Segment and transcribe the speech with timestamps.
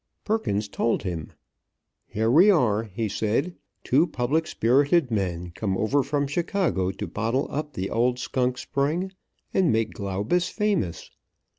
[0.25, 1.31] Perkins told him.
[2.07, 3.53] Here we are, he said,
[3.83, 9.11] two public spirited men come over from Chicago to bottle up the old skunk spring,
[9.53, 11.11] and make Glaubus famous.